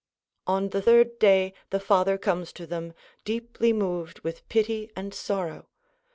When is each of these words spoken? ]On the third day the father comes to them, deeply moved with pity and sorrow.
]On 0.47 0.69
the 0.69 0.81
third 0.81 1.19
day 1.19 1.53
the 1.69 1.79
father 1.79 2.17
comes 2.17 2.51
to 2.53 2.65
them, 2.65 2.95
deeply 3.23 3.71
moved 3.71 4.19
with 4.21 4.49
pity 4.49 4.89
and 4.95 5.13
sorrow. 5.13 5.67